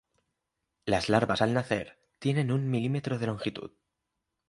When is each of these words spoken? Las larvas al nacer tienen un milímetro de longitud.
Las 0.87 1.09
larvas 1.09 1.43
al 1.43 1.53
nacer 1.53 1.99
tienen 2.17 2.51
un 2.51 2.71
milímetro 2.71 3.19
de 3.19 3.27
longitud. 3.27 3.71